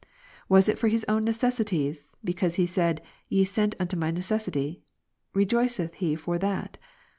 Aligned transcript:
41. 0.47 0.57
Was 0.57 0.67
it 0.67 0.79
for 0.79 0.87
his 0.87 1.05
own 1.07 1.23
necessities, 1.23 2.15
because 2.23 2.55
he 2.55 2.65
said, 2.65 3.03
Ye 3.29 3.43
sent 3.43 3.75
unto 3.79 3.95
my 3.95 4.09
necessity? 4.09 4.81
Rejoiceth 5.35 5.93
he 5.93 6.15
for 6.15 6.39
that 6.39 6.79